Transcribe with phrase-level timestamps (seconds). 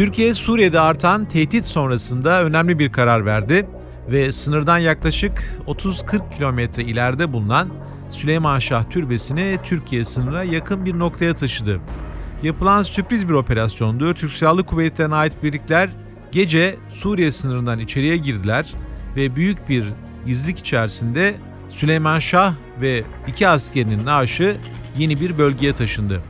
[0.00, 3.66] Türkiye Suriye'de artan tehdit sonrasında önemli bir karar verdi
[4.10, 7.68] ve sınırdan yaklaşık 30-40 kilometre ileride bulunan
[8.10, 11.80] Süleyman Şah Türbesi'ni Türkiye sınırına yakın bir noktaya taşıdı.
[12.42, 14.14] Yapılan sürpriz bir operasyondu.
[14.14, 15.90] Türk Silahlı Kuvvetleri'ne ait birlikler
[16.32, 18.74] gece Suriye sınırından içeriye girdiler
[19.16, 19.84] ve büyük bir
[20.26, 21.34] gizlilik içerisinde
[21.68, 24.56] Süleyman Şah ve iki askerinin naaşı
[24.98, 26.22] yeni bir bölgeye taşındı.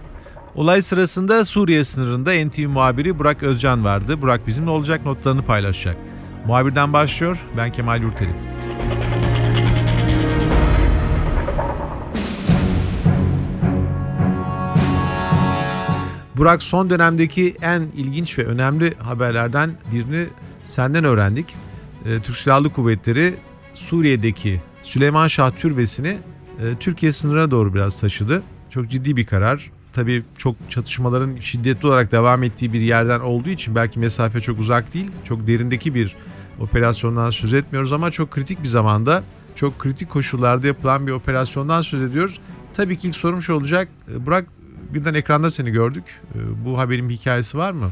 [0.55, 4.23] Olay sırasında Suriye sınırında NTV muhabiri Burak Özcan vardı.
[4.23, 5.97] Burak bizimle olacak notlarını paylaşacak.
[6.47, 7.47] Muhabirden başlıyor.
[7.57, 8.31] Ben Kemal Yurteri.
[16.37, 20.27] Burak son dönemdeki en ilginç ve önemli haberlerden birini
[20.63, 21.55] senden öğrendik.
[22.07, 23.35] Ee, Türk Silahlı Kuvvetleri
[23.75, 28.43] Suriye'deki Süleyman Şah Türbesi'ni e, Türkiye sınırına doğru biraz taşıdı.
[28.71, 29.71] Çok ciddi bir karar.
[30.01, 34.95] Tabii çok çatışmaların şiddetli olarak devam ettiği bir yerden olduğu için belki mesafe çok uzak
[34.95, 35.11] değil.
[35.25, 36.17] Çok derindeki bir
[36.61, 39.23] operasyondan söz etmiyoruz ama çok kritik bir zamanda,
[39.55, 42.41] çok kritik koşullarda yapılan bir operasyondan söz ediyoruz.
[42.75, 43.89] Tabii ki ilk sorum şu olacak.
[44.15, 44.47] E, Burak
[44.95, 46.05] birden ekranda seni gördük.
[46.35, 47.91] E, Bu haberin bir hikayesi var mı?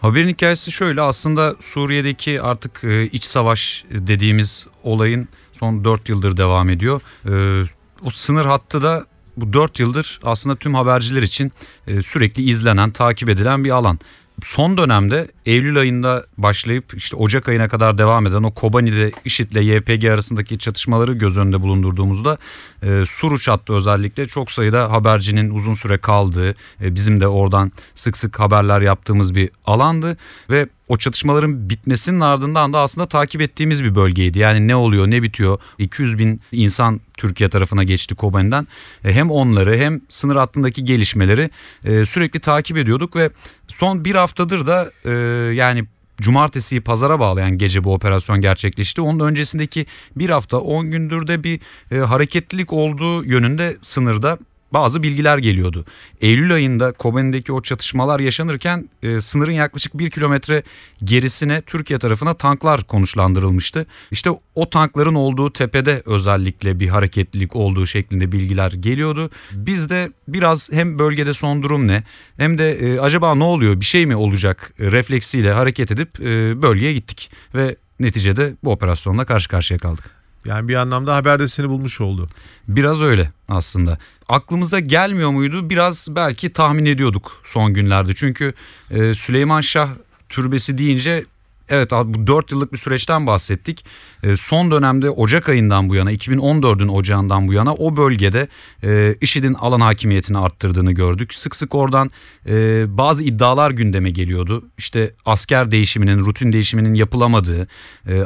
[0.00, 6.70] Haberin hikayesi şöyle aslında Suriye'deki artık e, iç savaş dediğimiz olayın son 4 yıldır devam
[6.70, 7.00] ediyor.
[7.26, 7.64] E,
[8.02, 11.52] O sınır hattı da bu 4 yıldır aslında tüm haberciler için
[11.86, 13.98] e, sürekli izlenen, takip edilen bir alan.
[14.42, 19.64] Son dönemde Eylül ayında başlayıp işte Ocak ayına kadar devam eden o Kobani'de IŞİD ile
[19.64, 22.38] YPG arasındaki çatışmaları göz önünde bulundurduğumuzda
[22.82, 26.50] e, Suruç hattı özellikle çok sayıda habercinin uzun süre kaldığı
[26.82, 30.16] e, bizim de oradan sık sık haberler yaptığımız bir alandı
[30.50, 34.38] ve o çatışmaların bitmesinin ardından da aslında takip ettiğimiz bir bölgeydi.
[34.38, 38.66] Yani ne oluyor ne bitiyor 200 bin insan Türkiye tarafına geçti Kobani'den.
[39.04, 41.50] E, hem onları hem sınır hattındaki gelişmeleri
[41.84, 43.30] e, sürekli takip ediyorduk ve
[43.68, 45.10] son bir haftadır da e,
[45.54, 45.84] yani
[46.20, 49.00] cumartesiyi pazara bağlayan gece bu operasyon gerçekleşti.
[49.00, 54.38] Onun öncesindeki bir hafta 10 gündür de bir hareketlilik olduğu yönünde sınırda
[54.74, 55.84] bazı bilgiler geliyordu.
[56.20, 60.62] Eylül ayında Kobani'deki o çatışmalar yaşanırken e, sınırın yaklaşık bir kilometre
[61.04, 63.86] gerisine Türkiye tarafına tanklar konuşlandırılmıştı.
[64.10, 69.30] İşte o tankların olduğu tepede özellikle bir hareketlilik olduğu şeklinde bilgiler geliyordu.
[69.52, 72.04] Biz de biraz hem bölgede son durum ne
[72.36, 76.62] hem de e, acaba ne oluyor bir şey mi olacak e, refleksiyle hareket edip e,
[76.62, 80.23] bölgeye gittik ve neticede bu operasyonla karşı karşıya kaldık.
[80.44, 82.28] Yani bir anlamda haber de seni bulmuş oldu.
[82.68, 83.98] Biraz öyle aslında.
[84.28, 85.70] Aklımıza gelmiyor muydu?
[85.70, 88.14] Biraz belki tahmin ediyorduk son günlerde.
[88.14, 88.54] Çünkü
[88.90, 89.88] e, Süleyman Şah
[90.28, 91.24] türbesi deyince
[91.68, 93.84] evet bu 4 yıllık bir süreçten bahsettik.
[94.22, 98.48] E, son dönemde Ocak ayından bu yana 2014'ün ocağından bu yana o bölgede
[98.84, 101.34] e, IŞİD'in alan hakimiyetini arttırdığını gördük.
[101.34, 102.10] Sık sık oradan
[102.48, 104.64] e, bazı iddialar gündeme geliyordu.
[104.78, 107.68] İşte asker değişiminin, rutin değişiminin yapılamadığı,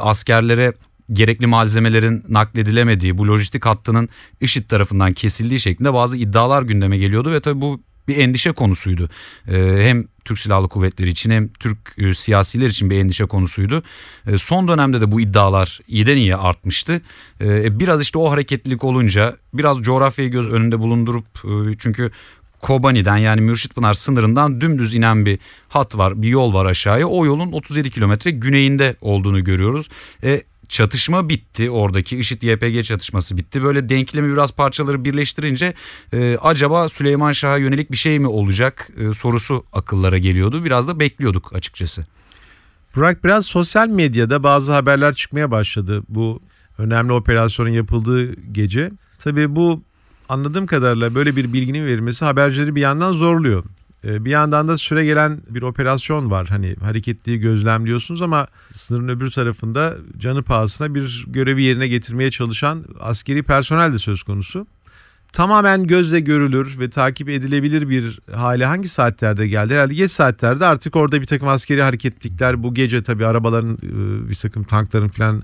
[0.00, 0.72] askerlere
[1.12, 4.08] gerekli malzemelerin nakledilemediği, bu lojistik hattının
[4.40, 9.08] IŞİD tarafından kesildiği şeklinde bazı iddialar gündeme geliyordu ve tabii bu bir endişe konusuydu.
[9.48, 13.82] Ee, hem Türk Silahlı Kuvvetleri için hem Türk e, siyasiler için bir endişe konusuydu.
[14.26, 17.02] Ee, son dönemde de bu iddialar iyiden iyiye artmıştı.
[17.40, 22.10] Ee, biraz işte o hareketlilik olunca biraz coğrafyayı göz önünde bulundurup e, çünkü
[22.60, 25.38] Kobani'den yani Mürşitpınar sınırından dümdüz inen bir
[25.68, 27.06] hat var, bir yol var aşağıya.
[27.06, 29.88] O yolun 37 kilometre güneyinde olduğunu görüyoruz.
[30.24, 33.62] E, çatışma bitti oradaki IŞİD YPG çatışması bitti.
[33.62, 35.74] Böyle denklemi biraz parçaları birleştirince
[36.12, 40.64] e, acaba Süleyman Şah'a yönelik bir şey mi olacak e, sorusu akıllara geliyordu.
[40.64, 42.06] Biraz da bekliyorduk açıkçası.
[42.96, 46.40] Burak biraz sosyal medyada bazı haberler çıkmaya başladı bu
[46.78, 48.90] önemli operasyonun yapıldığı gece.
[49.18, 49.82] Tabii bu
[50.28, 53.64] anladığım kadarıyla böyle bir bilginin verilmesi habercileri bir yandan zorluyor.
[54.04, 56.46] Ee, Bir yandan da süre gelen bir operasyon var.
[56.48, 63.42] Hani hareketliği gözlemliyorsunuz ama sınırın öbür tarafında canı pahasına bir görevi yerine getirmeye çalışan askeri
[63.42, 64.66] personel de söz konusu.
[65.32, 69.74] Tamamen gözle görülür ve takip edilebilir bir hale hangi saatlerde geldi?
[69.74, 74.34] Herhalde geç saatlerde artık orada bir takım askeri hareketlikler bu gece tabii arabaların e, bir
[74.34, 75.42] takım tankların falan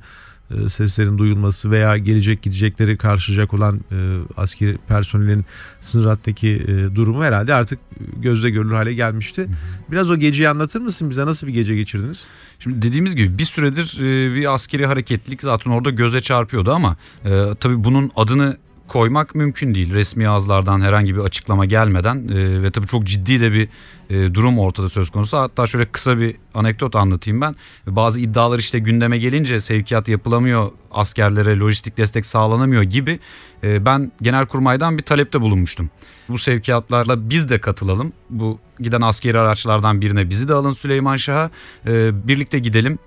[0.68, 3.96] seslerin duyulması veya gelecek gidecekleri karşılayacak olan e,
[4.36, 5.44] askeri personelin
[5.80, 7.78] sınır hattaki e, durumu herhalde artık
[8.16, 9.48] gözle görülür hale gelmişti.
[9.90, 11.26] Biraz o geceyi anlatır mısın bize?
[11.26, 12.26] Nasıl bir gece geçirdiniz?
[12.58, 17.44] Şimdi dediğimiz gibi bir süredir e, bir askeri hareketlilik zaten orada göze çarpıyordu ama e,
[17.60, 18.56] tabii bunun adını
[18.88, 19.94] koymak mümkün değil.
[19.94, 23.68] Resmi ağızlardan herhangi bir açıklama gelmeden e, ve tabii çok ciddi de bir
[24.10, 25.36] e, durum ortada söz konusu.
[25.36, 27.54] Hatta şöyle kısa bir anekdot anlatayım ben.
[27.86, 33.18] Bazı iddialar işte gündeme gelince sevkiyat yapılamıyor, askerlere lojistik destek sağlanamıyor gibi
[33.62, 35.90] e, ben Genelkurmay'dan bir talepte bulunmuştum.
[36.28, 38.12] Bu sevkiyatlarla biz de katılalım.
[38.30, 41.50] Bu giden askeri araçlardan birine bizi de alın Süleyman Şah'a.
[41.86, 42.98] E, birlikte gidelim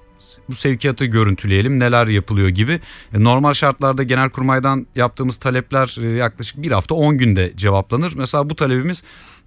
[0.50, 2.80] bu sevkiyatı görüntüleyelim neler yapılıyor gibi.
[3.14, 8.14] E, Normal şartlarda Genelkurmay'dan yaptığımız talepler e, yaklaşık bir hafta 10 günde cevaplanır.
[8.16, 9.04] Mesela bu talebimiz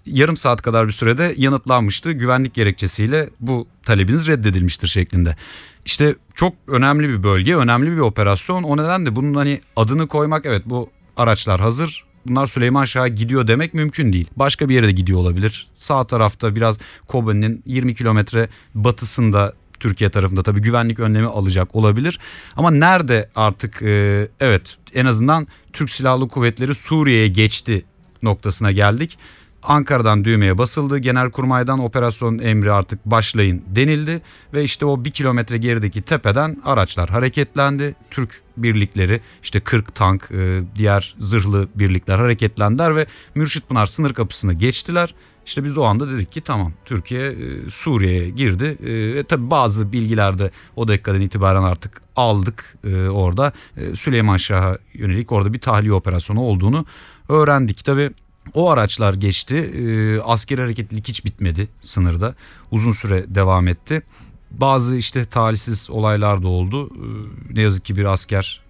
[0.06, 2.12] yarım saat kadar bir sürede yanıtlanmıştı.
[2.12, 5.36] Güvenlik gerekçesiyle bu talebiniz reddedilmiştir şeklinde.
[5.84, 8.62] İşte çok önemli bir bölge, önemli bir operasyon.
[8.62, 12.04] O nedenle bunun hani adını koymak evet bu araçlar hazır.
[12.26, 14.28] Bunlar Süleyman Şah'a gidiyor demek mümkün değil.
[14.36, 15.68] Başka bir yere de gidiyor olabilir.
[15.74, 22.18] Sağ tarafta biraz Kobe'nin 20 kilometre batısında Türkiye tarafında tabii güvenlik önlemi alacak olabilir.
[22.56, 27.84] Ama nerede artık e, evet en azından Türk Silahlı Kuvvetleri Suriye'ye geçti
[28.22, 29.18] noktasına geldik.
[29.62, 30.98] Ankara'dan düğmeye basıldı.
[30.98, 34.22] Genelkurmay'dan operasyon emri artık başlayın denildi.
[34.54, 37.94] Ve işte o bir kilometre gerideki tepeden araçlar hareketlendi.
[38.10, 45.14] Türk birlikleri işte 40 tank e, diğer zırhlı birlikler hareketlendiler ve Mürşitpınar sınır kapısını geçtiler.
[45.46, 48.78] İşte biz o anda dedik ki tamam Türkiye e, Suriye'ye girdi.
[48.82, 53.52] E, ve tabii bazı bilgilerde o dakikadan itibaren artık aldık e, orada.
[53.76, 56.86] E, Süleyman Şah'a yönelik orada bir tahliye operasyonu olduğunu
[57.28, 57.84] öğrendik.
[57.84, 58.10] Tabii
[58.54, 59.56] o araçlar geçti.
[59.56, 62.34] E, askeri hareketlilik hiç bitmedi sınırda.
[62.70, 64.02] Uzun süre devam etti.
[64.50, 66.86] Bazı işte talihsiz olaylar da oldu.
[66.86, 68.60] E, ne yazık ki bir asker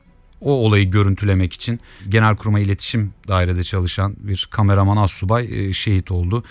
[0.41, 6.44] o olayı görüntülemek için Genelkurmay İletişim Dairede çalışan bir kameraman assubay e, şehit oldu.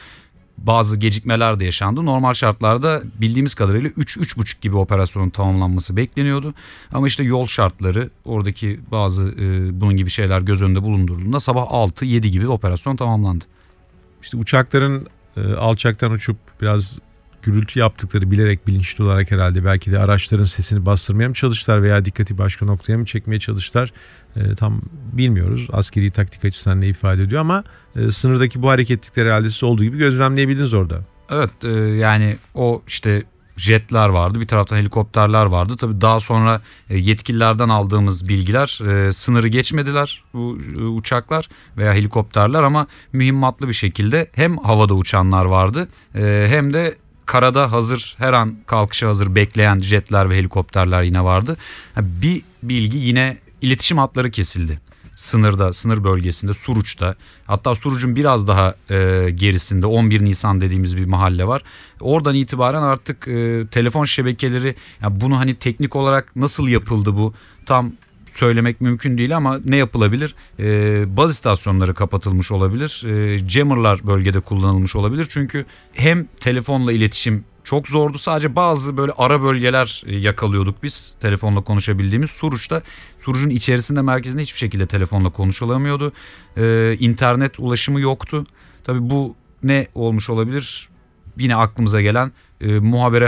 [0.64, 2.06] Bazı gecikmeler de yaşandı.
[2.06, 6.54] Normal şartlarda bildiğimiz kadarıyla 3-3,5 gibi operasyonun tamamlanması bekleniyordu.
[6.94, 12.28] Ama işte yol şartları oradaki bazı e, bunun gibi şeyler göz önünde bulundurulduğunda sabah 6-7
[12.28, 13.46] gibi operasyon tamamlandı.
[14.22, 15.08] İşte uçakların
[15.38, 17.00] e, alçaktan uçup biraz
[17.44, 22.38] gürültü yaptıkları bilerek bilinçli olarak herhalde belki de araçların sesini bastırmaya mı çalıştılar veya dikkati
[22.38, 23.94] başka noktaya mı çekmeye çalıştılar
[24.36, 24.82] e, tam
[25.14, 25.68] bilmiyoruz.
[25.72, 27.64] Askeri taktik açısından ne ifade ediyor ama
[27.96, 31.00] e, sınırdaki bu hareketlikler herhalde siz olduğu gibi gözlemleyebildiniz orada.
[31.30, 33.24] Evet e, yani o işte
[33.60, 35.78] jetler vardı bir taraftan helikopterler vardı.
[35.78, 42.64] Tabii daha sonra e, yetkililerden aldığımız bilgiler e, sınırı geçmediler bu e, uçaklar veya helikopterler
[42.64, 46.96] ama mühimmatlı bir şekilde hem havada uçanlar vardı e, hem de
[47.30, 51.58] karada hazır her an kalkışa hazır bekleyen jetler ve helikopterler yine vardı.
[51.98, 54.82] Bir bilgi yine iletişim hatları kesildi.
[55.16, 57.16] Sınırda, sınır bölgesinde, Suruç'ta.
[57.46, 61.64] Hatta Suruç'un biraz daha e, gerisinde 11 Nisan dediğimiz bir mahalle var.
[62.02, 67.34] Oradan itibaren artık e, telefon şebekeleri, yani bunu hani teknik olarak nasıl yapıldı bu
[67.66, 67.92] tam
[68.38, 70.36] söylemek mümkün değil ama ne yapılabilir?
[70.60, 73.04] Ee, baz istasyonları kapatılmış olabilir.
[73.06, 75.28] Ee, jammerlar bölgede kullanılmış olabilir.
[75.30, 78.18] Çünkü hem telefonla iletişim çok zordu.
[78.18, 82.32] Sadece bazı böyle ara bölgeler e, yakalıyorduk biz telefonla konuşabildiğimiz.
[82.32, 82.82] Suruç'ta
[83.20, 86.14] Suruç'un içerisinde merkezinde hiçbir şekilde telefonla konuşulamıyordu.
[86.58, 88.46] Ee, internet ulaşımı yoktu.
[88.84, 90.90] Tabii bu ne olmuş olabilir?
[91.38, 92.32] Yine aklımıza gelen
[92.62, 93.28] e, muhabere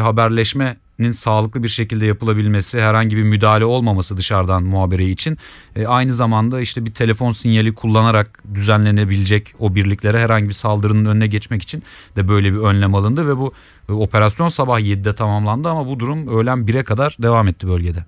[1.01, 5.37] haberleşmenin sağlıklı bir şekilde yapılabilmesi, herhangi bir müdahale olmaması dışarıdan muhabere için.
[5.75, 11.27] E, aynı zamanda işte bir telefon sinyali kullanarak düzenlenebilecek o birliklere herhangi bir saldırının önüne
[11.27, 11.83] geçmek için
[12.15, 13.53] de böyle bir önlem alındı ve bu
[13.89, 18.05] e, operasyon sabah 7'de tamamlandı ama bu durum öğlen 1'e kadar devam etti bölgede.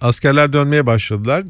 [0.00, 1.44] Askerler dönmeye başladılar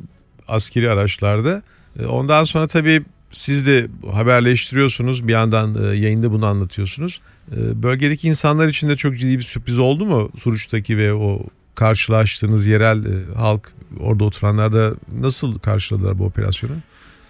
[0.48, 1.62] askeri araçlarda.
[1.98, 7.20] E, Ondan sonra tabii siz de haberleştiriyorsunuz bir yandan e, yayında bunu anlatıyorsunuz.
[7.56, 12.66] E, Bölgedeki insanlar için de çok ciddi bir sürpriz oldu mu Suruç'taki ve o karşılaştığınız
[12.66, 16.74] yerel e, halk orada oturanlar da nasıl karşıladılar bu operasyonu?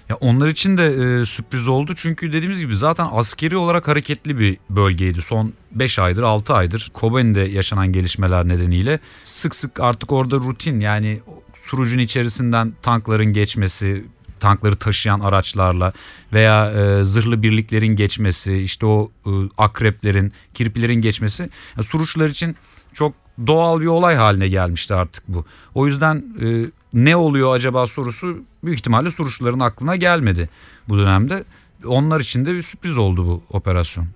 [0.08, 4.58] Ya onlar için de e, sürpriz oldu çünkü dediğimiz gibi zaten askeri olarak hareketli bir
[4.70, 5.22] bölgeydi.
[5.22, 11.20] Son 5 aydır 6 aydır Kobani'de yaşanan gelişmeler nedeniyle sık sık artık orada rutin yani
[11.54, 14.04] surucun içerisinden tankların geçmesi,
[14.42, 15.92] tankları taşıyan araçlarla
[16.32, 22.56] veya e, zırhlı birliklerin geçmesi, işte o e, akreplerin, kirpilerin geçmesi ya, suruçlar için
[22.92, 23.14] çok
[23.46, 25.44] doğal bir olay haline gelmişti artık bu.
[25.74, 30.48] O yüzden e, ne oluyor acaba sorusu büyük ihtimalle suruçların aklına gelmedi
[30.88, 31.44] bu dönemde.
[31.86, 34.06] Onlar için de bir sürpriz oldu bu operasyon.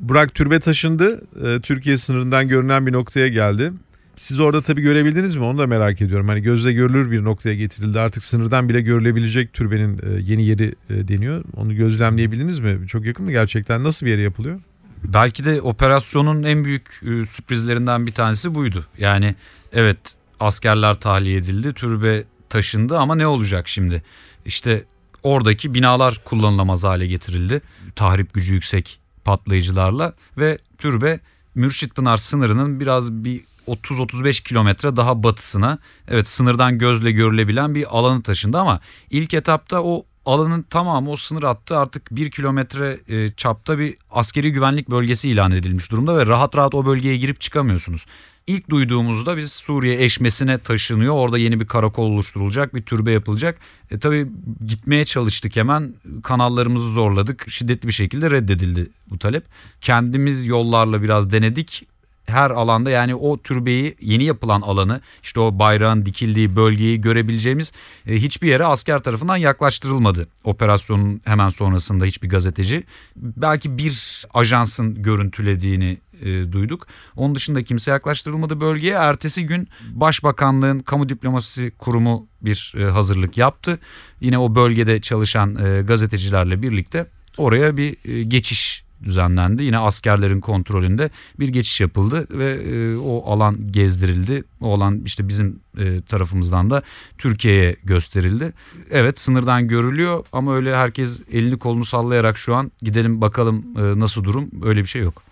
[0.00, 1.26] Burak Türbe taşındı.
[1.44, 3.72] E, Türkiye sınırından görünen bir noktaya geldi.
[4.16, 5.44] Siz orada tabii görebildiniz mi?
[5.44, 6.28] Onu da merak ediyorum.
[6.28, 8.00] Hani gözle görülür bir noktaya getirildi.
[8.00, 11.44] Artık sınırdan bile görülebilecek türbenin e, yeni yeri e, deniyor.
[11.56, 12.88] Onu gözlemleyebildiniz mi?
[12.88, 13.84] Çok yakın mı gerçekten?
[13.84, 14.60] Nasıl bir yere yapılıyor?
[15.04, 18.86] Belki de operasyonun en büyük e, sürprizlerinden bir tanesi buydu.
[18.98, 19.34] Yani
[19.72, 19.98] evet
[20.40, 24.02] askerler tahliye edildi, türbe taşındı ama ne olacak şimdi?
[24.44, 24.84] İşte
[25.22, 27.60] oradaki binalar kullanılamaz hale getirildi.
[27.96, 31.20] Tahrip gücü yüksek patlayıcılarla ve türbe
[31.54, 38.22] Mürşit Pınar sınırının biraz bir 30-35 kilometre daha batısına evet sınırdan gözle görülebilen bir alanı
[38.22, 38.80] taşındı ama
[39.10, 44.52] ilk etapta o alanın tamamı o sınır hattı artık bir kilometre e, çapta bir askeri
[44.52, 48.06] güvenlik bölgesi ilan edilmiş durumda ve rahat rahat o bölgeye girip çıkamıyorsunuz.
[48.46, 51.14] İlk duyduğumuzda biz Suriye eşmesine taşınıyor.
[51.14, 53.58] Orada yeni bir karakol oluşturulacak, bir türbe yapılacak.
[53.90, 54.26] E, tabii
[54.66, 55.94] gitmeye çalıştık hemen.
[56.22, 57.44] Kanallarımızı zorladık.
[57.48, 59.44] Şiddetli bir şekilde reddedildi bu talep.
[59.80, 61.86] Kendimiz yollarla biraz denedik
[62.26, 67.72] her alanda yani o türbeyi yeni yapılan alanı işte o bayrağın dikildiği bölgeyi görebileceğimiz
[68.06, 70.28] e, hiçbir yere asker tarafından yaklaştırılmadı.
[70.44, 72.84] Operasyonun hemen sonrasında hiçbir gazeteci
[73.16, 76.86] belki bir ajansın görüntülediğini e, duyduk.
[77.16, 78.94] Onun dışında kimse yaklaştırılmadı bölgeye.
[78.94, 83.78] Ertesi gün Başbakanlığın Kamu Diplomasisi Kurumu bir e, hazırlık yaptı.
[84.20, 85.54] Yine o bölgede çalışan
[85.86, 87.06] gazetecilerle birlikte
[87.38, 89.62] oraya bir geçiş düzenlendi.
[89.62, 94.44] Yine askerlerin kontrolünde bir geçiş yapıldı ve e, o alan gezdirildi.
[94.60, 96.82] O alan işte bizim e, tarafımızdan da
[97.18, 98.52] Türkiye'ye gösterildi.
[98.90, 104.24] Evet sınırdan görülüyor ama öyle herkes elini kolunu sallayarak şu an gidelim bakalım e, nasıl
[104.24, 105.22] durum öyle bir şey yok.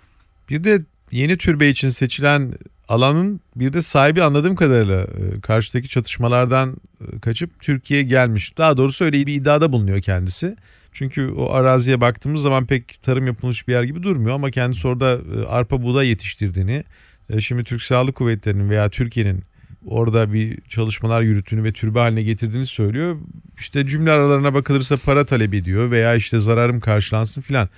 [0.51, 2.53] Bir de yeni türbe için seçilen
[2.89, 8.59] alanın bir de sahibi anladığım kadarıyla e, karşıdaki çatışmalardan e, kaçıp Türkiye'ye gelmiş.
[8.59, 10.57] Daha doğrusu öyle bir iddiada bulunuyor kendisi.
[10.93, 15.19] Çünkü o araziye baktığımız zaman pek tarım yapılmış bir yer gibi durmuyor ama kendisi orada
[15.37, 16.85] e, arpa buğday yetiştirdiğini,
[17.31, 19.45] e, şimdi Türk Silahlı Kuvvetleri'nin veya Türkiye'nin
[19.87, 23.17] orada bir çalışmalar yürüttüğünü ve türbe haline getirdiğini söylüyor.
[23.59, 27.69] İşte cümle aralarına bakılırsa para talep ediyor veya işte zararım karşılansın filan.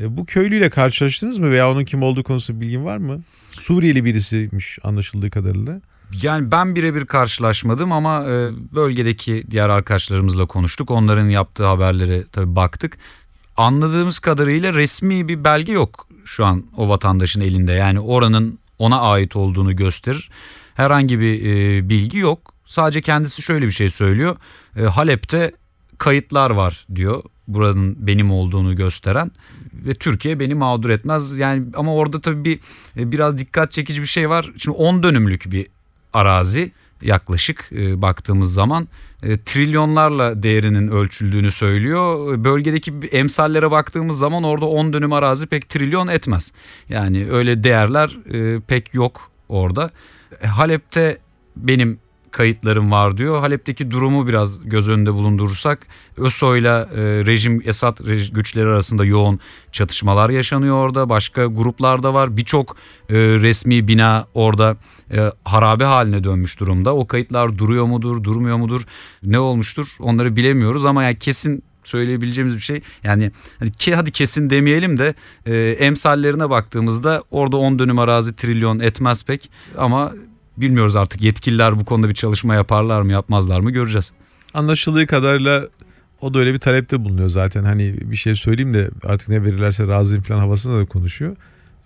[0.00, 3.22] E, Bu köylüyle karşılaştınız mı veya onun kim olduğu konusunda bilgin var mı?
[3.50, 5.80] Suriyeli birisiymiş anlaşıldığı kadarıyla.
[6.22, 10.90] Yani ben birebir karşılaşmadım ama e, bölgedeki diğer arkadaşlarımızla konuştuk.
[10.90, 12.98] Onların yaptığı haberlere tabii baktık.
[13.56, 17.72] Anladığımız kadarıyla resmi bir belge yok şu an o vatandaşın elinde.
[17.72, 20.30] Yani oranın ona ait olduğunu gösterir.
[20.74, 22.54] Herhangi bir e, bilgi yok.
[22.66, 24.36] Sadece kendisi şöyle bir şey söylüyor.
[24.76, 25.52] E, Halep'te
[25.98, 27.22] kayıtlar var diyor.
[27.48, 29.30] Buranın benim olduğunu gösteren
[29.72, 31.38] ve Türkiye beni mağdur etmez.
[31.38, 32.60] Yani ama orada tabii bir
[32.96, 34.50] e, biraz dikkat çekici bir şey var.
[34.58, 35.66] Şimdi 10 dönümlük bir
[36.12, 38.88] arazi yaklaşık e, baktığımız zaman
[39.22, 42.34] e, trilyonlarla değerinin ölçüldüğünü söylüyor.
[42.34, 46.52] E, Bölgedeki emsallere baktığımız zaman orada 10 dönüm arazi pek trilyon etmez.
[46.88, 49.90] Yani öyle değerler e, pek yok orada.
[50.42, 51.18] E, Halep'te
[51.56, 51.98] benim
[52.30, 53.40] kayıtlarım var diyor.
[53.40, 59.40] Halep'teki durumu biraz göz önünde bulundurursak ÖSO'yla e, rejim Esad rej- güçleri arasında yoğun
[59.72, 61.08] çatışmalar yaşanıyor orada.
[61.08, 62.36] Başka gruplar da var.
[62.36, 62.76] Birçok
[63.08, 64.76] e, resmi bina orada
[65.12, 66.94] e, harabe haline dönmüş durumda.
[66.94, 68.82] O kayıtlar duruyor mudur, durmuyor mudur,
[69.22, 74.50] ne olmuştur onları bilemiyoruz ama yani kesin söyleyebileceğimiz bir şey yani hani ki hadi kesin
[74.50, 75.14] demeyelim de
[75.46, 80.12] e, emsallerine baktığımızda orada 10 dönüm arazi trilyon etmez pek ama
[80.60, 84.12] bilmiyoruz artık yetkililer bu konuda bir çalışma yaparlar mı yapmazlar mı göreceğiz.
[84.54, 85.68] Anlaşıldığı kadarıyla
[86.20, 87.64] o da öyle bir talepte bulunuyor zaten.
[87.64, 91.36] Hani bir şey söyleyeyim de artık ne verirlerse razıyım falan havasında da konuşuyor.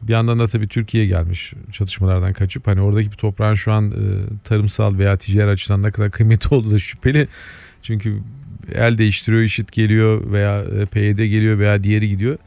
[0.02, 3.94] Bir yandan da tabii Türkiye'ye gelmiş çatışmalardan kaçıp hani oradaki bir toprağın şu an e,
[4.44, 7.28] tarımsal veya ticari açıdan ne kadar kıymetli olduğu da şüpheli.
[7.82, 8.18] Çünkü
[8.74, 12.38] el değiştiriyor, işit geliyor veya e, PYD geliyor veya diğeri gidiyor.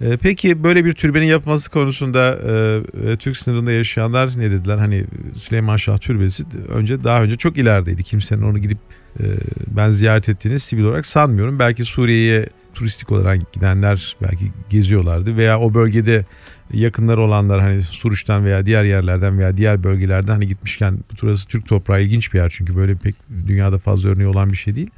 [0.00, 4.78] E, Peki böyle bir türbenin yapılması konusunda e, e, Türk sınırında yaşayanlar ne dediler?
[4.78, 5.04] Hani
[5.34, 8.02] Süleyman Şah Türbesi önce daha önce çok ilerideydi.
[8.02, 8.78] Kimsenin onu gidip
[9.20, 9.24] e,
[9.66, 11.58] ben ziyaret ettiğini sivil olarak sanmıyorum.
[11.58, 16.24] Belki Suriye'ye turistik olarak gidenler belki geziyorlardı veya o bölgede
[16.72, 22.02] yakınları olanlar hani Suruç'tan veya diğer yerlerden veya diğer bölgelerden hani gitmişken burası Türk toprağı
[22.02, 23.14] ilginç bir yer çünkü böyle pek
[23.46, 24.90] dünyada fazla örneği olan bir şey değil.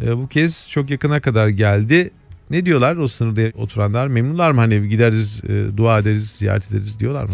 [0.00, 2.10] E, bu kez çok yakına kadar geldi.
[2.50, 4.06] Ne diyorlar o sınırda oturanlar?
[4.06, 4.60] Memnunlar mı?
[4.60, 7.32] Hani gideriz, e, dua ederiz, ziyaret ederiz diyorlar mı?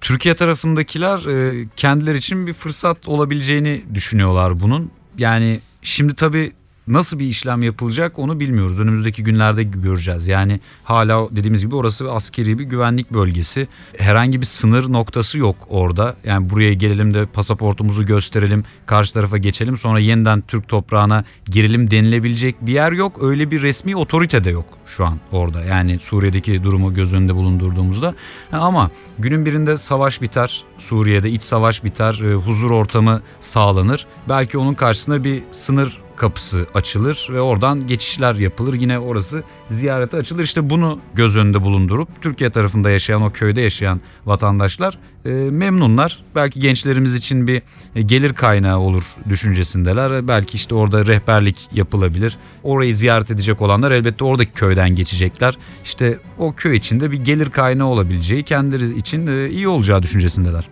[0.00, 4.90] Türkiye tarafındakiler e, kendileri için bir fırsat olabileceğini düşünüyorlar bunun.
[5.18, 6.52] Yani şimdi tabii
[6.88, 8.80] nasıl bir işlem yapılacak onu bilmiyoruz.
[8.80, 10.28] Önümüzdeki günlerde göreceğiz.
[10.28, 13.68] Yani hala dediğimiz gibi orası askeri bir güvenlik bölgesi.
[13.98, 16.16] Herhangi bir sınır noktası yok orada.
[16.24, 22.66] Yani buraya gelelim de pasaportumuzu gösterelim, karşı tarafa geçelim sonra yeniden Türk toprağına girelim denilebilecek
[22.66, 23.22] bir yer yok.
[23.22, 25.64] Öyle bir resmi otorite de yok şu an orada.
[25.64, 28.14] Yani Suriye'deki durumu göz önünde bulundurduğumuzda.
[28.50, 30.64] Ha, Ama günün birinde savaş biter.
[30.78, 32.20] Suriye'de iç savaş biter.
[32.30, 34.06] e, huzur ortamı sağlanır.
[34.28, 38.74] Belki onun karşısında bir sınır kapısı açılır ve oradan geçişler yapılır.
[38.74, 40.44] Yine orası ziyarete açılır.
[40.44, 46.24] İşte bunu göz önünde bulundurup Türkiye tarafında yaşayan o köyde yaşayan vatandaşlar e, memnunlar.
[46.34, 47.62] Belki gençlerimiz için bir
[47.94, 50.28] e, gelir kaynağı olur düşüncesindeler.
[50.28, 52.38] Belki işte orada rehberlik yapılabilir.
[52.62, 55.58] Orayı ziyaret edecek olanlar elbette oradaki köyden geçecekler.
[55.84, 60.68] İşte o köy içinde bir gelir kaynağı olabileceği kendileri için e, iyi olacağı düşüncesindeler.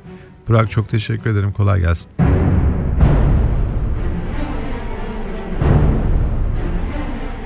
[0.48, 1.52] Burak çok teşekkür ederim.
[1.52, 2.10] Kolay gelsin.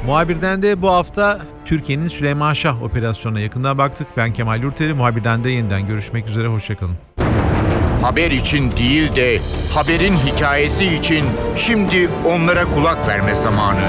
[0.06, 4.06] Muhabirden de bu hafta Türkiye'nin Süleyman Şah operasyonuna yakından baktık.
[4.16, 4.94] Ben Kemal Yurteri.
[4.94, 6.46] Muhabirden de yeniden görüşmek üzere.
[6.46, 6.96] Hoşçakalın.
[8.02, 9.40] Haber için değil de
[9.74, 11.24] haberin hikayesi için
[11.56, 13.88] şimdi onlara kulak verme zamanı.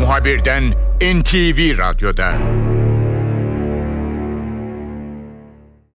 [0.00, 0.64] Muhabirden
[1.00, 2.69] NTV Radyo'da.